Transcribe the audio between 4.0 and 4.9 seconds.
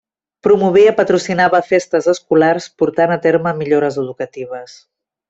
educatives.